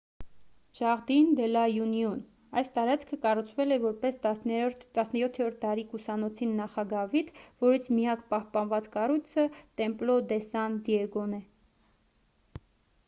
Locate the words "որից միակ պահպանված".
7.65-8.87